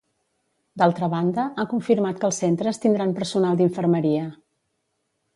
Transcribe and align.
D'altra 0.81 1.09
banda, 1.13 1.43
ha 1.59 1.65
confirmat 1.73 2.21
que 2.23 2.27
els 2.29 2.39
centres 2.43 2.79
tindran 2.85 3.13
personal 3.19 3.59
d'infermeria. 3.59 4.23